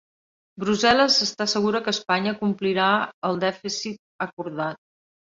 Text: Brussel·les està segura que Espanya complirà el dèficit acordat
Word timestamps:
Brussel·les 0.63 1.17
està 1.25 1.47
segura 1.53 1.83
que 1.89 1.95
Espanya 1.97 2.35
complirà 2.41 2.91
el 3.31 3.41
dèficit 3.47 4.05
acordat 4.31 4.87